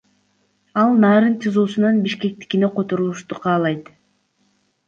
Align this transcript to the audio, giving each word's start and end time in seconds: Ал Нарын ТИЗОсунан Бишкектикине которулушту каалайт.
Ал 0.81 0.89
Нарын 1.03 1.35
ТИЗОсунан 1.41 1.95
Бишкектикине 2.03 2.67
которулушту 2.75 3.33
каалайт. 3.43 3.83